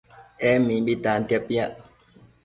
En 0.47 0.59
mimbi 0.67 0.93
tantia 1.03 1.39
piac 1.47 1.71